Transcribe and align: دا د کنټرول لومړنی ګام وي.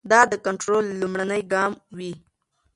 دا 0.11 0.21
د 0.31 0.33
کنټرول 0.45 0.85
لومړنی 1.01 1.41
ګام 1.53 1.71
وي. 1.97 2.13